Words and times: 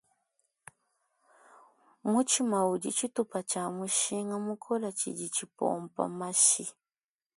Mutshima 2.11 2.57
udi 2.73 2.89
tshitupa 2.95 3.39
tshia 3.49 3.65
mushinga 3.77 4.35
mukole 4.45 4.87
tshidi 4.97 5.25
tshipompa 5.33 6.03
mashi. 6.19 6.65